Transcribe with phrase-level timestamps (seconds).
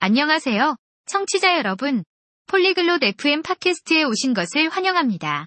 [0.00, 0.76] 안녕하세요.
[1.06, 2.04] 청취자 여러분.
[2.46, 5.46] 폴리글롯 FM 팟캐스트에 오신 것을 환영합니다.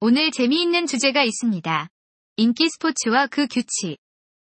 [0.00, 1.88] 오늘 재미있는 주제가 있습니다.
[2.36, 3.96] 인기 스포츠와 그 규칙.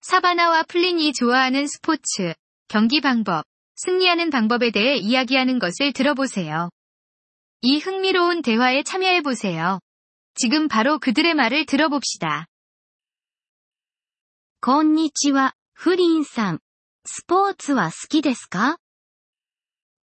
[0.01, 2.33] 사바나와 플린이 좋아하는 스포츠,
[2.67, 6.69] 경기 방법, 승리하는 방법에 대해 이야기하는 것을 들어보세요.
[7.61, 9.79] 이 흥미로운 대화에 참여해보세요.
[10.33, 12.47] 지금 바로 그들의 말을 들어봅시다.
[14.59, 16.59] こんにちは、フリンさん。
[17.05, 18.77] スポーツは好きですか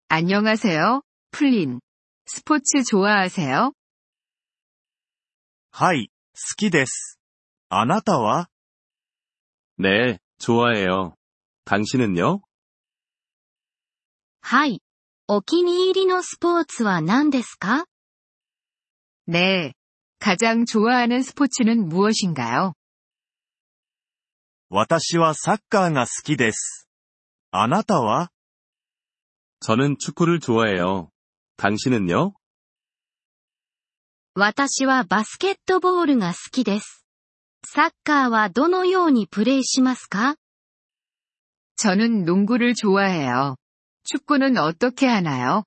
[0.08, 1.80] 안녕하세요, 플린.
[2.26, 3.72] 스포츠 좋아하세요?
[5.72, 7.18] はい、好きです。
[7.68, 8.48] あなたは
[9.78, 11.14] 네, 좋아해요.
[11.64, 12.40] 당신은요?
[14.42, 14.82] はい。
[15.28, 17.84] お気に入りのスポーツは何ですか
[19.28, 19.72] 네.
[20.18, 22.74] 가장 좋아하는 스포츠는 무엇인가요?
[24.68, 26.88] 私はサッカーが好きです。
[27.52, 28.30] あなたは
[29.64, 31.10] 저는 축구를 좋아해요.
[31.56, 32.32] 당신은요?
[34.34, 37.04] 私はバスケットボールが好きです。
[37.66, 40.36] サッカーはどのようにプレイしますか
[41.76, 43.56] 저는 농구를 좋아해요.
[44.04, 45.64] 축구는 어떻게 하나요?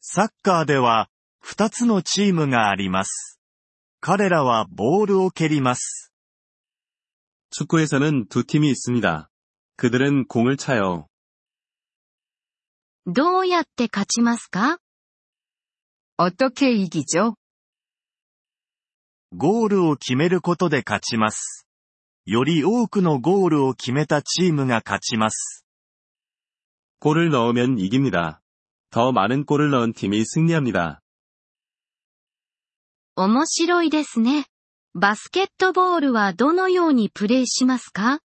[0.00, 1.08] サッカーでは、
[1.40, 3.40] 二つのチームがあります。
[4.00, 6.12] 彼らはボールを蹴ります。
[7.50, 9.28] 축구에서는 두 팀이 있습니다.
[9.76, 11.08] 그들은 공을 차요.
[13.06, 14.78] どうやって勝ちますか
[16.16, 17.34] 어떻게 이기죠?
[19.32, 21.66] ゴールを決めることで勝ちます。
[22.26, 25.64] より多くのゴールを決めたチームが勝ちます。
[27.00, 28.42] 골을 넣으면 이깁니다.
[28.90, 31.00] 더 많은 골을 넣은 팀이 승리합니다.
[33.16, 34.46] 面白いですね。
[34.94, 38.20] バスケットボールはどのようにプレイしますか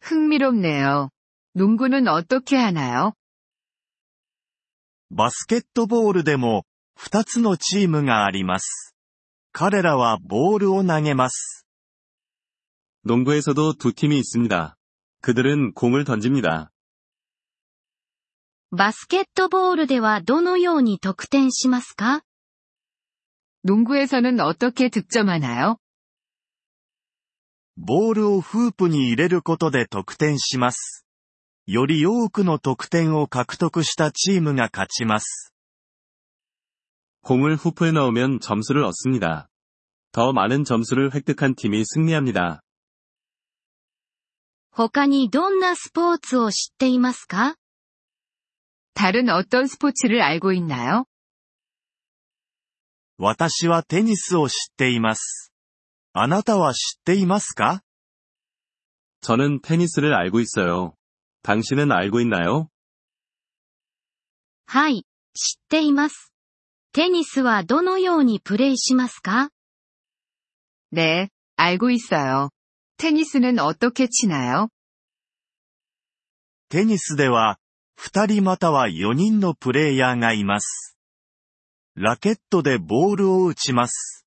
[0.00, 1.10] 흥미롭네요.
[1.54, 3.14] 농구는 어떻게 하나요?
[5.10, 8.94] バスケットボールでも、二つのチームがあります。
[9.52, 11.66] 彼らはボールを投げます。
[13.04, 14.76] 농구에서도 두 팀이 있습니다.
[15.20, 16.70] 그들은 공을 던집니다.
[18.70, 22.22] バスケットボールではどのように得点しますか
[23.64, 25.76] 농구에서는 어떻게 득점하나요?
[27.76, 31.04] ボールをフープに入れることで得点します。
[31.66, 35.52] より多くの得点を獲得したチームが勝ちます。
[37.22, 39.48] 공을 후프에 넣으면 점수를 얻습니다.
[40.10, 42.62] 더 많은 점수를 획득한 팀이 승리합니다.
[44.70, 47.56] 他にどんなスポーツを知っていますか
[48.94, 51.04] 다른 어떤 스포츠를 알고 있나요?
[53.18, 55.52] 私はテニスを知っています。
[56.12, 57.82] あなたは知っていますか
[59.20, 60.94] 저는 테니스를 알고 있어요.
[61.46, 62.68] 당신은 알고 있나요?
[64.66, 66.32] はい、知っています。
[66.92, 69.50] テニスはどのようにプレイしますか
[70.92, 72.50] 네, 알고 있어요.
[72.98, 74.68] 테니스는 어떻게 치나요?
[76.68, 77.58] テニスでは、
[77.96, 80.96] 二人または四人のプレイヤーがいます。
[81.94, 84.26] ラケットでボールを打ちます。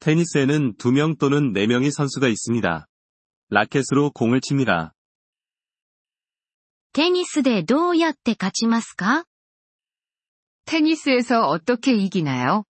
[0.00, 2.86] 테니스에는 2명 또는 4명의 선수가 있습니다.
[3.50, 4.93] 라켓으로 공을 칩니다.
[6.94, 9.24] テニスでどうやって勝ちますか
[10.66, 12.64] 테니스에서 어떻게 이기나요?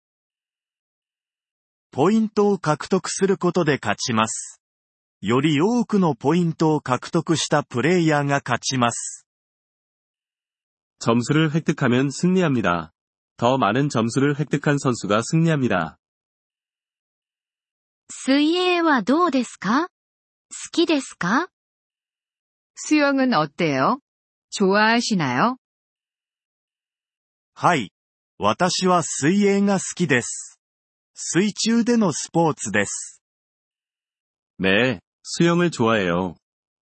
[1.92, 4.62] ポイントを獲得することで勝ちます。
[5.22, 9.26] より多くのポイントを獲得したプレイヤーが勝ちます。
[11.00, 12.94] 점수를 획득하면 승리합니다.
[13.38, 15.98] 더 많은 점수를 획득한 선수가 승리합니다.
[18.10, 19.90] 水泳はどうですか好
[20.72, 21.50] きですか
[22.76, 24.00] 수영은 어때요?
[24.52, 25.58] 좋아하시나요?
[27.54, 27.92] はい。
[28.40, 30.60] 私は水泳が好きです。
[31.16, 33.22] 水中でのスポーツです。
[34.60, 36.36] 네, 수영을 좋아해요.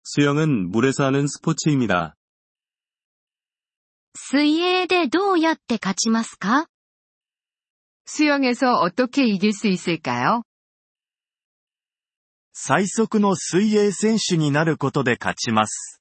[0.04, 2.16] 수영은 물에서 하는 스포츠입니다.
[4.18, 6.68] 水泳でどうやって勝ちますか
[8.06, 10.44] 수영에서 어떻게 이길 수 있을까요?
[12.54, 15.99] 最速の水泳選手になることで勝ちます。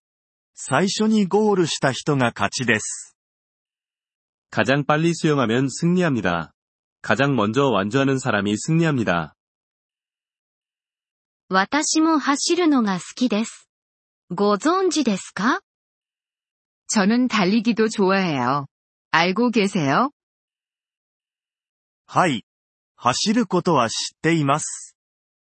[0.59, 3.17] 最初にゴールした人が勝ちです。
[4.51, 6.53] 가장 빨리 수영하면 승리합니다.
[7.03, 9.35] 가장 먼저 완주하는 사람이 승리합니다.
[11.49, 13.69] 私も走るのが好きです。
[14.31, 15.61] ご存知ですか
[16.87, 18.67] 저는 달리기도 좋아해요.
[19.11, 20.11] 알고 계세요?
[22.06, 22.45] はい。
[22.97, 24.97] 走ることは知っています。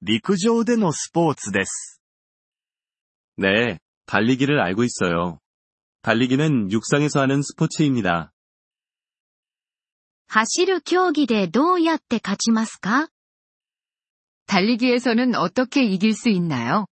[0.01, 2.01] 陸上でのスポーツです。
[3.37, 3.79] 네,
[4.11, 5.39] 달리기를 알고 있어요.
[6.01, 8.31] 달리기는 육상에서 하는 스포츠입니다.
[10.29, 13.09] 走る競技でどうやって勝ちますか
[14.47, 16.87] 달리기에서는 어떻게 이길 수 있나요?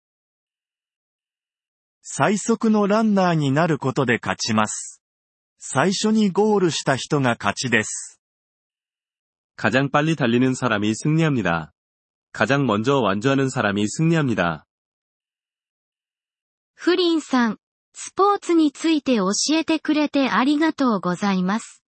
[2.03, 5.01] 最速のランナーになることで勝ちます。
[5.59, 8.21] 最初にゴールした人が勝ちです。
[9.57, 11.73] 가장 빨리 달리는 사람이 승리합니다.
[12.33, 14.67] 가장 먼저 완주하는 사람이 승리합니다.
[16.79, 17.59] フリンさん、
[17.95, 21.83] スポーツについて教えてくれてありがとうございます。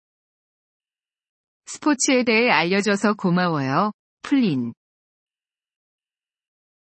[1.67, 3.93] 스포츠에 대해 알려줘서 고마워요.
[4.21, 4.73] 플린.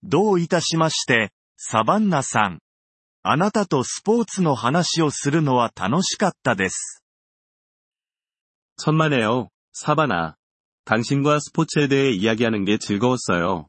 [0.02, 2.58] どういたしまして、サバンナさん。
[3.22, 7.02] あなたとスポーツの話をするのは楽しかったです。
[8.78, 10.34] 천만에요, 사바나.
[10.84, 13.68] 당신과 스포츠에 대해 이야기하는 게 즐거웠어요.